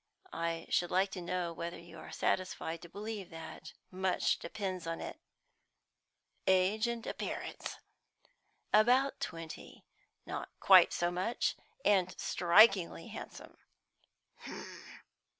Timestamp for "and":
6.87-7.05, 11.85-12.19